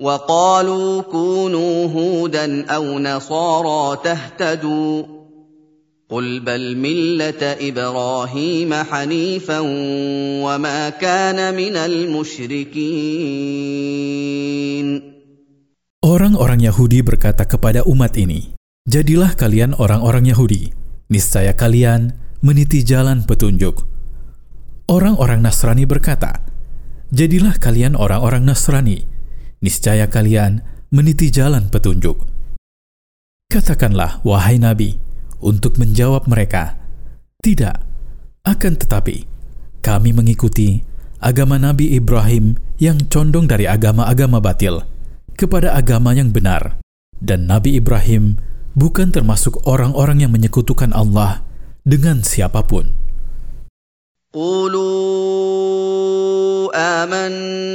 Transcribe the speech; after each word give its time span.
وقالوا 0.00 1.02
كونوا 1.02 1.86
هودا 1.86 2.66
او 2.72 2.98
نصارى 2.98 3.98
تهتدوا 4.04 5.02
قل 6.10 6.40
بل 6.40 6.76
مله 6.76 7.42
ابراهيم 7.70 8.74
حنيفا 8.74 9.58
وما 10.42 10.90
كان 10.90 11.54
من 11.54 11.76
المشركين 11.76 12.80
Orang-orang 16.00 16.64
Yahudi 16.64 17.04
berkata 17.04 17.44
kepada 17.44 17.84
umat 17.84 18.16
ini, 18.16 18.56
Jadilah 18.88 19.36
kalian 19.36 19.76
orang-orang 19.76 20.32
Yahudi, 20.32 20.72
niscaya 21.12 21.52
kalian 21.52 22.16
meniti 22.40 22.80
jalan 22.80 23.28
petunjuk. 23.28 23.84
Orang-orang 24.88 25.44
Nasrani 25.44 25.84
berkata, 25.84 26.40
Jadilah 27.12 27.60
kalian 27.60 28.00
orang-orang 28.00 28.48
Nasrani, 28.48 29.04
niscaya 29.65 30.05
kalian 30.05 30.61
meniti 30.93 31.33
jalan 31.33 31.73
petunjuk. 31.73 32.21
Katakanlah, 33.49 34.21
wahai 34.21 34.61
Nabi, 34.61 35.01
untuk 35.41 35.81
menjawab 35.81 36.29
mereka, 36.29 36.77
tidak, 37.41 37.81
akan 38.45 38.77
tetapi 38.77 39.25
kami 39.81 40.13
mengikuti 40.13 40.85
agama 41.21 41.57
Nabi 41.57 41.97
Ibrahim 41.97 42.61
yang 42.77 43.09
condong 43.09 43.49
dari 43.49 43.65
agama-agama 43.65 44.37
batil 44.37 44.85
kepada 45.33 45.73
agama 45.73 46.13
yang 46.13 46.29
benar. 46.29 46.77
Dan 47.17 47.49
Nabi 47.49 47.79
Ibrahim 47.79 48.37
bukan 48.75 49.09
termasuk 49.09 49.63
orang-orang 49.65 50.25
yang 50.25 50.31
menyekutukan 50.35 50.91
Allah 50.91 51.41
dengan 51.85 52.21
siapa 52.21 52.65
pun. 52.65 52.91
Qulu 54.35 54.89
amanna 56.75 57.74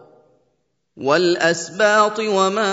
والاسباط 0.96 2.20
وما 2.20 2.72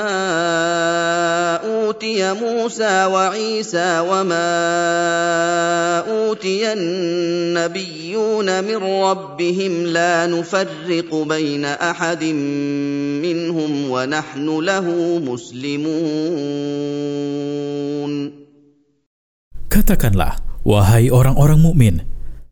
اوتي 1.60 2.34
موسى 2.34 3.06
وعيسى 3.06 4.00
وما 4.00 4.48
اوتي 6.08 6.74
النبيون 6.74 8.48
من 8.64 8.80
ربهم 9.04 9.74
لا 9.86 10.28
نفرق 10.28 11.16
بين 11.16 11.66
احد 11.66 12.24
منهم 13.28 13.90
ونحن 13.90 14.60
له 14.60 14.86
مسلمون 15.20 16.24
Katakanlah, 19.74 20.38
wahai 20.64 21.10
orang-orang 21.10 21.58
mukmin, 21.58 22.06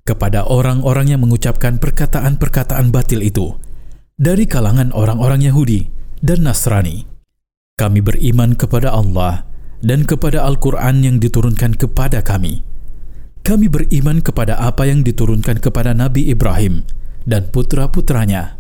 kepada 0.04 0.42
orang-orang 0.42 1.14
yang 1.14 1.22
mengucapkan 1.22 1.78
perkataan-perkataan 1.78 2.90
batil 2.90 3.22
itu, 3.22 3.62
dari 4.17 4.49
kalangan 4.49 4.97
orang-orang 4.97 5.45
Yahudi 5.45 5.93
dan 6.25 6.49
Nasrani. 6.49 7.05
Kami 7.77 8.01
beriman 8.01 8.57
kepada 8.57 8.89
Allah 8.89 9.45
dan 9.85 10.09
kepada 10.09 10.41
Al-Quran 10.41 11.05
yang 11.05 11.17
diturunkan 11.21 11.77
kepada 11.77 12.25
kami. 12.25 12.65
Kami 13.45 13.69
beriman 13.69 14.25
kepada 14.25 14.57
apa 14.57 14.89
yang 14.89 15.05
diturunkan 15.05 15.61
kepada 15.61 15.93
Nabi 15.93 16.33
Ibrahim 16.33 16.89
dan 17.29 17.53
putra-putranya, 17.53 18.57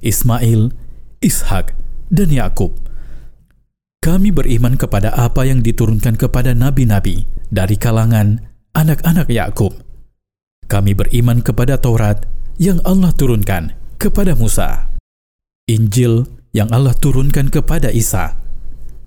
Ismail, 0.00 0.72
Ishak, 1.20 1.76
dan 2.08 2.32
Yakub. 2.32 2.72
Kami 4.00 4.32
beriman 4.32 4.80
kepada 4.80 5.12
apa 5.12 5.44
yang 5.44 5.60
diturunkan 5.60 6.16
kepada 6.16 6.52
nabi-nabi 6.56 7.24
dari 7.52 7.76
kalangan 7.76 8.40
anak-anak 8.72 9.28
Yakub. 9.28 9.72
Kami 10.68 10.96
beriman 10.96 11.44
kepada 11.44 11.76
Taurat 11.76 12.24
yang 12.56 12.80
Allah 12.84 13.12
turunkan 13.12 13.76
kepada 14.00 14.36
Musa. 14.36 14.93
Injil 15.64 16.28
yang 16.52 16.68
Allah 16.76 16.92
turunkan 16.92 17.48
kepada 17.48 17.88
Isa. 17.88 18.36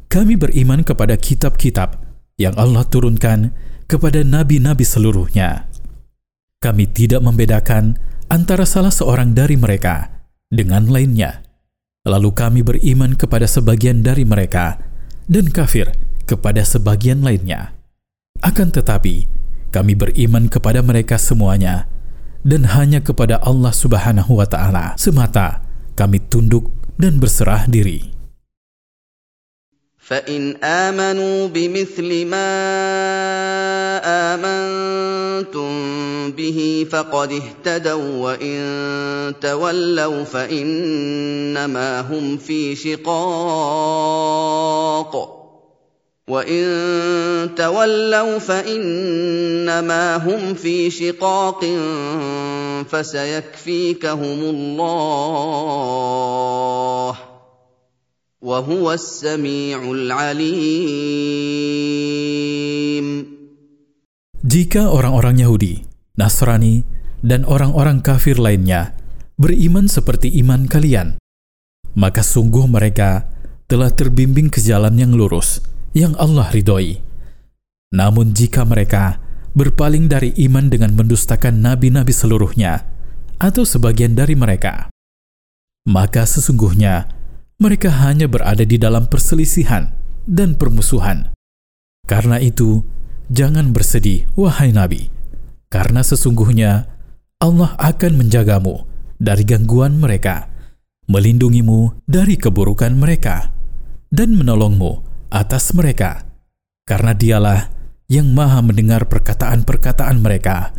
Kami 0.09 0.33
beriman 0.33 0.81
kepada 0.81 1.13
kitab-kitab 1.13 2.01
yang 2.41 2.57
Allah 2.57 2.81
turunkan 2.81 3.53
kepada 3.85 4.25
nabi-nabi 4.25 4.81
seluruhnya. 4.81 5.69
Kami 6.57 6.89
tidak 6.89 7.21
membedakan 7.21 8.01
antara 8.33 8.65
salah 8.65 8.89
seorang 8.89 9.37
dari 9.37 9.53
mereka 9.53 10.25
dengan 10.49 10.89
lainnya. 10.89 11.45
Lalu 12.09 12.33
kami 12.33 12.65
beriman 12.65 13.13
kepada 13.13 13.45
sebagian 13.45 14.01
dari 14.01 14.25
mereka 14.25 14.81
dan 15.29 15.53
kafir 15.53 15.93
kepada 16.25 16.65
sebagian 16.65 17.21
lainnya. 17.21 17.77
Akan 18.41 18.73
tetapi, 18.73 19.29
kami 19.69 19.93
beriman 19.93 20.49
kepada 20.49 20.81
mereka 20.81 21.21
semuanya 21.21 21.85
dan 22.41 22.65
hanya 22.73 22.97
kepada 23.05 23.37
Allah 23.45 23.75
Subhanahu 23.75 24.41
wa 24.41 24.47
taala 24.49 24.97
semata 24.97 25.66
kami 25.96 26.18
tunduk 26.30 26.70
dan 26.98 27.18
berserah 27.18 27.66
diri. 27.68 28.12
فإن 30.02 30.56
آمنوا 30.64 31.48
بمثل 31.48 32.26
ما 32.26 32.50
آمنتم 34.34 35.72
به 36.32 36.86
فقد 36.90 37.32
اهتدوا 37.32 38.16
وإن 38.18 38.60
تولوا 39.40 40.24
فإنما 40.24 42.00
هم 42.00 42.36
في 42.36 42.76
شقاق 42.76 43.82
وإن 46.28 46.64
تولوا 47.58 48.38
فإنما 48.38 50.16
هم 50.16 50.54
في 50.54 50.90
شقاق 50.90 51.60
فسيكفيكهم 52.86 54.38
الله 54.54 55.52
وهو 58.42 58.92
السميع 58.92 59.82
العليم 59.82 61.02
Jika 64.42 64.90
orang-orang 64.90 65.38
Yahudi, 65.38 65.86
Nasrani, 66.18 66.84
dan 67.24 67.46
orang-orang 67.46 68.02
kafir 68.02 68.36
lainnya 68.36 68.92
beriman 69.38 69.86
seperti 69.88 70.28
iman 70.42 70.66
kalian, 70.68 71.16
maka 71.94 72.20
sungguh 72.26 72.66
mereka 72.68 73.30
telah 73.70 73.88
terbimbing 73.94 74.50
ke 74.52 74.60
jalan 74.60 74.98
yang 74.98 75.14
lurus 75.16 75.62
yang 75.95 76.17
Allah 76.19 76.49
ridhoi. 76.51 76.99
Namun 77.95 78.35
jika 78.35 78.67
mereka 78.67 79.23
berpaling 79.55 80.11
dari 80.11 80.35
iman 80.43 80.67
dengan 80.67 80.93
mendustakan 80.93 81.63
nabi-nabi 81.63 82.11
seluruhnya 82.11 82.83
atau 83.39 83.63
sebagian 83.63 84.13
dari 84.13 84.35
mereka, 84.35 84.91
maka 85.87 86.27
sesungguhnya 86.27 87.07
mereka 87.57 87.89
hanya 88.03 88.27
berada 88.27 88.61
di 88.67 88.77
dalam 88.77 89.07
perselisihan 89.07 89.95
dan 90.27 90.59
permusuhan. 90.59 91.31
Karena 92.05 92.37
itu, 92.43 92.83
jangan 93.31 93.71
bersedih, 93.71 94.27
wahai 94.35 94.75
Nabi, 94.75 95.09
karena 95.71 96.03
sesungguhnya 96.03 96.85
Allah 97.39 97.73
akan 97.79 98.19
menjagamu 98.19 98.83
dari 99.17 99.47
gangguan 99.47 99.97
mereka, 99.97 100.51
melindungimu 101.07 102.03
dari 102.05 102.35
keburukan 102.35 102.93
mereka, 102.93 103.55
dan 104.11 104.35
menolongmu 104.35 105.06
atas 105.32 105.72
mereka, 105.72 106.26
karena 106.84 107.16
Dialah 107.16 107.72
yang 108.12 108.28
Maha 108.36 108.60
mendengar 108.60 109.08
perkataan-perkataan 109.08 110.20
mereka 110.20 110.76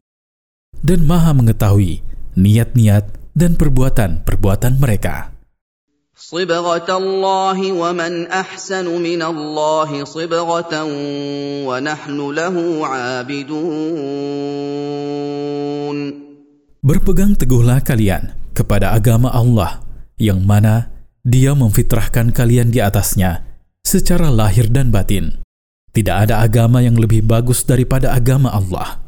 dan 0.84 1.02
Maha 1.08 1.32
mengetahui 1.34 2.04
niat-niat 2.36 3.34
dan 3.34 3.56
perbuatan-perbuatan 3.58 4.78
mereka. 4.78 5.34
صبغة 6.14 6.88
الله 6.88 7.60
ومن 7.74 8.30
أحسن 8.30 8.86
من 8.86 9.22
الله 9.22 9.90
صبغة 10.06 10.74
ونحن 11.68 12.18
له 12.32 12.56
عابدون 12.86 13.64
Berpegang 16.84 17.34
teguhlah 17.34 17.80
kalian 17.82 18.36
kepada 18.54 18.94
agama 18.94 19.34
Allah 19.34 19.82
yang 20.22 20.46
mana 20.46 20.94
Dia 21.26 21.56
memfitrahkan 21.58 22.30
kalian 22.36 22.70
di 22.70 22.78
atasnya 22.84 23.47
secara 23.89 24.29
lahir 24.29 24.69
dan 24.69 24.93
batin. 24.93 25.41
Tidak 25.97 26.29
ada 26.29 26.45
agama 26.45 26.85
yang 26.85 27.01
lebih 27.01 27.25
bagus 27.25 27.65
daripada 27.65 28.13
agama 28.13 28.53
Allah. 28.53 29.01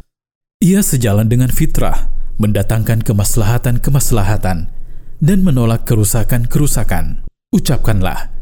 Ia 0.65 0.81
sejalan 0.81 1.29
dengan 1.29 1.53
fitrah, 1.53 2.09
mendatangkan 2.41 3.05
kemaslahatan-kemaslahatan, 3.05 4.73
dan 5.21 5.39
menolak 5.45 5.85
kerusakan-kerusakan. 5.85 7.29
Ucapkanlah, 7.53 8.33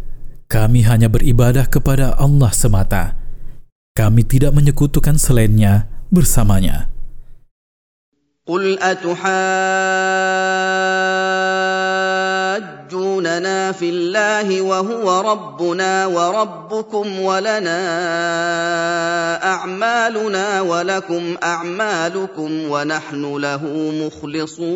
kami 0.47 0.87
hanya 0.87 1.11
beribadah 1.11 1.67
kepada 1.67 2.15
Allah 2.15 2.55
semata. 2.55 3.19
Kami 3.99 4.23
tidak 4.23 4.55
menyekutukan 4.55 5.19
selainnya 5.19 5.91
bersamanya. 6.15 6.87
اتحاجوننا 12.58 13.72
في 13.72 13.90
الله 13.90 14.62
وهو 14.62 15.06
ربنا 15.32 16.06
وربكم 16.06 17.20
ولنا 17.20 17.80
اعمالنا 19.44 20.62
ولكم 20.62 21.24
اعمالكم 21.44 22.52
ونحن 22.70 23.24
له 23.38 23.64
مخلصون 24.02 24.74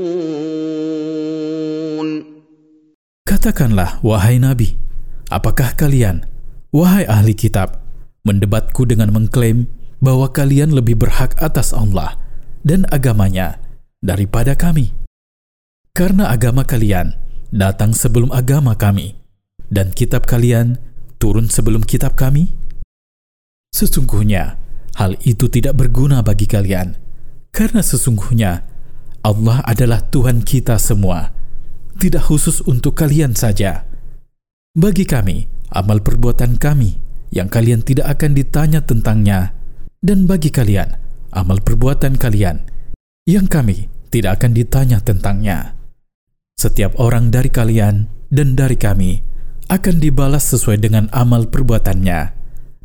Katakanlah, 3.27 3.99
wahai 4.07 4.39
Nabi, 4.39 4.79
apakah 5.27 5.75
kalian, 5.75 6.23
wahai 6.71 7.03
ahli 7.03 7.35
kitab, 7.35 7.75
mendebatku 8.23 8.87
dengan 8.87 9.11
mengklaim 9.11 9.67
bahwa 9.99 10.31
kalian 10.31 10.71
lebih 10.71 10.95
berhak 10.95 11.35
atas 11.35 11.75
Allah 11.75 12.15
dan 12.63 12.87
agamanya 12.87 13.59
daripada 13.99 14.55
kami. 14.55 14.95
Karena 15.91 16.31
agama 16.31 16.63
kalian 16.63 17.20
datang 17.52 17.92
sebelum 17.92 18.32
agama 18.32 18.72
kami, 18.74 19.14
dan 19.68 19.92
kitab 19.92 20.24
kalian 20.24 20.80
turun 21.20 21.52
sebelum 21.52 21.84
kitab 21.84 22.16
kami. 22.16 22.50
Sesungguhnya, 23.76 24.56
hal 24.96 25.20
itu 25.22 25.46
tidak 25.52 25.76
berguna 25.76 26.24
bagi 26.24 26.48
kalian, 26.48 26.96
karena 27.52 27.84
sesungguhnya 27.84 28.64
Allah 29.22 29.60
adalah 29.68 30.02
Tuhan 30.08 30.42
kita 30.42 30.80
semua, 30.80 31.30
tidak 32.00 32.26
khusus 32.26 32.64
untuk 32.64 32.96
kalian 32.96 33.36
saja. 33.36 33.84
Bagi 34.72 35.04
kami, 35.04 35.46
amal 35.70 36.00
perbuatan 36.00 36.56
kami 36.56 36.96
yang 37.28 37.52
kalian 37.52 37.84
tidak 37.84 38.16
akan 38.16 38.32
ditanya 38.32 38.80
tentangnya, 38.80 39.52
dan 40.00 40.24
bagi 40.24 40.48
kalian, 40.48 40.96
amal 41.36 41.60
perbuatan 41.60 42.16
kalian 42.16 42.64
yang 43.28 43.46
kami 43.46 43.92
tidak 44.08 44.40
akan 44.40 44.52
ditanya 44.56 44.98
tentangnya. 45.00 45.81
Setiap 46.61 46.97
orang 46.97 47.29
dari 47.29 47.53
kalian 47.53 48.09
dan 48.33 48.57
dari 48.57 48.73
kami 48.73 49.21
akan 49.69 49.95
dibalas 50.01 50.49
sesuai 50.49 50.81
dengan 50.81 51.05
amal 51.13 51.45
perbuatannya, 51.51 52.19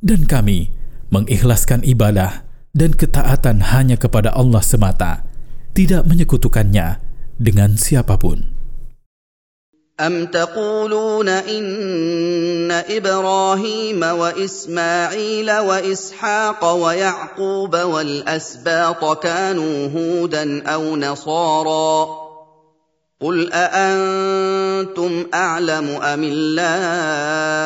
dan 0.03 0.21
kami 0.29 0.69
mengikhlaskan 1.09 1.81
ibadah 1.87 2.45
dan 2.77 2.93
ketaatan 2.93 3.65
hanya 3.73 3.97
kepada 3.97 4.35
Allah 4.37 4.61
semata, 4.61 5.25
tidak 5.73 6.05
menyekutukannya 6.05 7.01
dengan 7.41 7.81
siapapun. 7.81 8.53
أم 10.01 10.27
تقولون 10.27 11.29
إن 11.29 12.71
إبراهيم 12.71 14.03
وإسماعيل 14.03 15.51
وإسحاق 15.53 16.75
ويعقوب 16.75 17.77
والأسباط 17.77 19.23
كانوا 19.23 19.89
هودا 19.89 20.63
أو 20.67 20.97
نصارى 20.97 22.26
قل 23.22 23.52
أأنتم 23.52 25.26
أعلم 25.34 25.88
أم 25.90 26.24
الله 26.24 27.58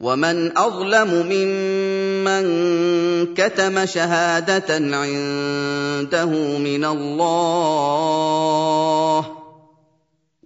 ومن 0.00 0.58
أظلم 0.58 1.10
ممن 1.32 2.44
كتم 3.34 3.86
شهادة 3.86 4.96
عنده 4.96 6.32
من 6.58 6.84
الله 6.84 8.10
ۖ 9.36 9.40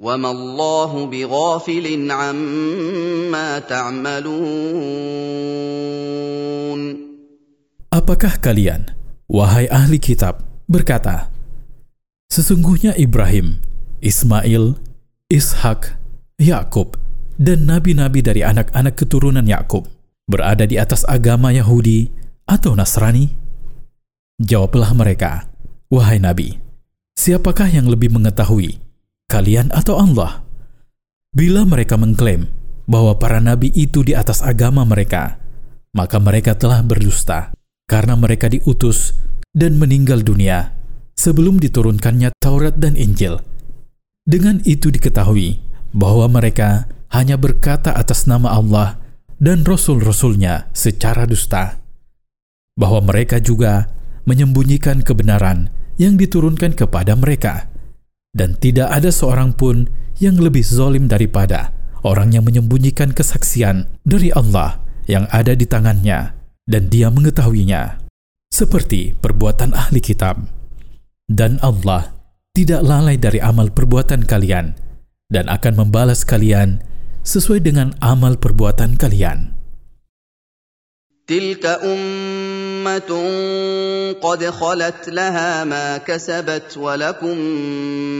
وما 0.04 0.30
الله 0.30 1.06
بغافل 1.06 1.86
عما 2.10 3.58
تعملون 3.58 4.34
Apakah 7.94 8.42
kalian, 8.42 8.90
wahai 9.30 9.70
ahli 9.70 10.02
kitab, 10.02 10.42
berkata, 10.66 11.30
Sesungguhnya 12.34 12.98
Ibrahim, 12.98 13.62
Ismail, 14.02 14.74
Ishak, 15.30 16.02
Yakub, 16.34 16.98
dan 17.38 17.70
nabi-nabi 17.70 18.26
dari 18.26 18.42
anak-anak 18.42 18.98
keturunan 18.98 19.46
Yakub 19.46 19.86
berada 20.26 20.66
di 20.66 20.74
atas 20.74 21.06
agama 21.06 21.54
Yahudi 21.54 22.10
atau 22.42 22.74
Nasrani? 22.74 23.30
Jawablah 24.42 24.98
mereka, 24.98 25.46
wahai 25.86 26.18
nabi, 26.18 26.58
siapakah 27.14 27.70
yang 27.70 27.86
lebih 27.86 28.10
mengetahui 28.10 28.82
kalian 29.30 29.70
atau 29.70 30.02
Allah? 30.02 30.42
Bila 31.30 31.62
mereka 31.62 31.94
mengklaim 31.94 32.50
bahwa 32.90 33.14
para 33.14 33.38
nabi 33.38 33.70
itu 33.78 34.02
di 34.02 34.10
atas 34.10 34.42
agama 34.42 34.82
mereka, 34.82 35.38
maka 35.94 36.18
mereka 36.18 36.58
telah 36.58 36.82
berdusta 36.82 37.54
karena 37.86 38.18
mereka 38.18 38.50
diutus 38.50 39.14
dan 39.54 39.78
meninggal 39.78 40.18
dunia 40.26 40.74
sebelum 41.14 41.62
diturunkannya 41.62 42.34
Taurat 42.38 42.78
dan 42.78 42.98
Injil. 42.98 43.40
Dengan 44.26 44.62
itu 44.66 44.90
diketahui 44.90 45.62
bahwa 45.94 46.26
mereka 46.30 46.90
hanya 47.14 47.38
berkata 47.38 47.94
atas 47.94 48.26
nama 48.26 48.50
Allah 48.50 48.98
dan 49.38 49.62
Rasul-Rasulnya 49.62 50.70
secara 50.74 51.26
dusta. 51.26 51.78
Bahwa 52.74 53.02
mereka 53.02 53.38
juga 53.38 53.86
menyembunyikan 54.26 55.06
kebenaran 55.06 55.70
yang 56.00 56.18
diturunkan 56.18 56.74
kepada 56.74 57.14
mereka. 57.14 57.70
Dan 58.34 58.58
tidak 58.58 58.90
ada 58.90 59.14
seorang 59.14 59.54
pun 59.54 59.86
yang 60.18 60.42
lebih 60.42 60.66
zalim 60.66 61.06
daripada 61.06 61.70
orang 62.02 62.34
yang 62.34 62.42
menyembunyikan 62.42 63.14
kesaksian 63.14 63.86
dari 64.02 64.34
Allah 64.34 64.82
yang 65.06 65.30
ada 65.30 65.54
di 65.54 65.64
tangannya 65.64 66.34
dan 66.64 66.88
dia 66.88 67.12
mengetahuinya, 67.12 68.00
seperti 68.52 69.16
perbuatan 69.16 69.76
ahli 69.76 70.00
kitab. 70.00 70.63
Dan 71.24 71.56
Allah 71.64 72.12
tidak 72.52 72.84
lalai 72.84 73.16
dari 73.16 73.40
amal 73.40 73.72
perbuatan 73.72 74.28
kalian 74.28 74.76
dan 75.32 75.48
akan 75.48 75.74
membalas 75.80 76.20
kalian 76.28 76.84
sesuai 77.24 77.64
dengan 77.64 77.96
amal 78.04 78.36
perbuatan 78.36 79.00
kalian. 79.00 79.56
Tilka 81.24 81.80
ummatun 81.80 83.24
qad 84.20 84.44
khalat 84.52 85.08
laha 85.08 85.64
ma 85.64 86.04
kasabat 86.04 86.76
wa 86.76 87.00
lakum 87.00 87.32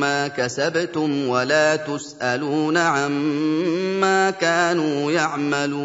ma 0.01 0.33
kasabtum 0.33 1.29
wa 1.29 1.45
la 1.45 1.77
tus'aluna 1.85 3.05
amma 3.05 4.33
kanu 4.41 5.13
ya'malun. 5.13 5.85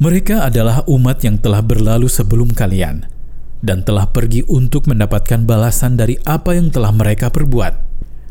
Mereka 0.00 0.48
adalah 0.48 0.80
umat 0.88 1.20
yang 1.20 1.36
telah 1.36 1.60
berlalu 1.60 2.08
sebelum 2.08 2.56
kalian 2.56 3.04
dan 3.60 3.84
telah 3.84 4.08
pergi 4.08 4.40
untuk 4.48 4.88
mendapatkan 4.88 5.44
balasan 5.44 6.00
dari 6.00 6.16
apa 6.24 6.56
yang 6.56 6.72
telah 6.72 6.88
mereka 6.88 7.28
perbuat. 7.28 7.76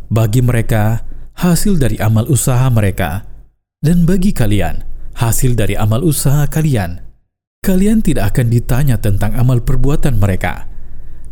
Bagi 0.09 0.41
mereka, 0.41 1.05
hasil 1.37 1.77
dari 1.77 2.01
amal 2.01 2.25
usaha 2.25 2.65
mereka, 2.73 3.21
dan 3.85 4.09
bagi 4.09 4.33
kalian, 4.33 4.81
hasil 5.13 5.53
dari 5.53 5.77
amal 5.77 6.01
usaha 6.01 6.49
kalian. 6.49 7.05
Kalian 7.61 8.01
tidak 8.01 8.33
akan 8.33 8.49
ditanya 8.49 8.97
tentang 8.97 9.37
amal 9.37 9.61
perbuatan 9.61 10.17
mereka, 10.17 10.65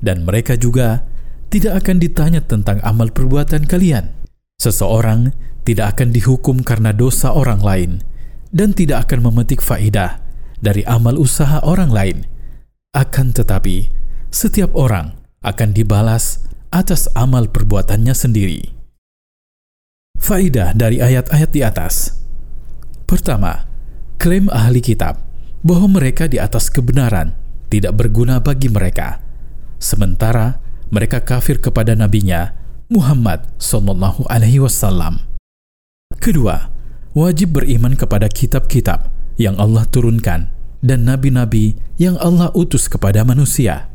dan 0.05 0.21
mereka 0.21 0.53
juga 0.53 1.01
tidak 1.49 1.81
akan 1.81 1.97
ditanya 1.97 2.45
tentang 2.45 2.77
amal 2.85 3.09
perbuatan 3.09 3.65
kalian. 3.65 4.13
Seseorang 4.61 5.33
tidak 5.65 5.97
akan 5.97 6.13
dihukum 6.13 6.61
karena 6.61 6.93
dosa 6.93 7.33
orang 7.33 7.65
lain, 7.65 7.91
dan 8.53 8.77
tidak 8.77 9.09
akan 9.09 9.33
memetik 9.33 9.65
faidah 9.65 10.26
dari 10.61 10.81
amal 10.85 11.17
usaha 11.17 11.61
orang 11.63 11.91
lain. 11.93 12.17
Akan 12.95 13.33
tetapi, 13.33 13.89
setiap 14.33 14.73
orang 14.73 15.17
akan 15.45 15.69
dibalas 15.73 16.43
atas 16.73 17.07
amal 17.13 17.47
perbuatannya 17.47 18.13
sendiri. 18.13 18.73
Faidah 20.17 20.73
dari 20.73 20.97
ayat-ayat 20.99 21.49
di 21.53 21.61
atas. 21.61 22.25
Pertama, 23.07 23.69
klaim 24.17 24.49
ahli 24.49 24.81
kitab 24.81 25.21
bahwa 25.63 26.01
mereka 26.01 26.27
di 26.27 26.41
atas 26.41 26.67
kebenaran 26.73 27.37
tidak 27.71 27.95
berguna 27.95 28.41
bagi 28.41 28.67
mereka, 28.67 29.21
sementara 29.77 30.59
mereka 30.89 31.21
kafir 31.23 31.59
kepada 31.61 31.93
nabinya 31.93 32.55
Muhammad 32.87 33.45
Sallallahu 33.59 34.27
Alaihi 34.27 34.63
Wasallam. 34.63 35.23
Kedua, 36.17 36.71
wajib 37.11 37.59
beriman 37.59 37.93
kepada 37.95 38.31
kitab-kitab 38.31 39.16
yang 39.37 39.57
Allah 39.57 39.85
turunkan 39.89 40.49
dan 40.81 41.05
nabi-nabi 41.05 41.77
yang 41.97 42.17
Allah 42.21 42.53
utus 42.53 42.85
kepada 42.85 43.25
manusia. 43.25 43.89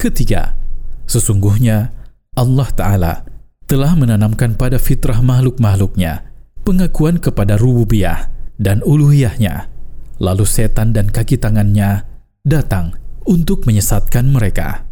Ketiga, 0.00 0.58
sesungguhnya 1.06 1.94
Allah 2.34 2.68
Ta'ala 2.74 3.14
telah 3.70 3.94
menanamkan 3.94 4.58
pada 4.58 4.80
fitrah 4.82 5.22
makhluk-makhluknya 5.22 6.26
pengakuan 6.66 7.22
kepada 7.22 7.54
rububiyah 7.54 8.26
dan 8.58 8.82
uluhiyahnya. 8.82 9.70
Lalu 10.20 10.44
setan 10.44 10.92
dan 10.92 11.08
kaki 11.08 11.40
tangannya 11.40 12.04
datang 12.44 12.92
untuk 13.24 13.64
menyesatkan 13.64 14.28
mereka. 14.28 14.89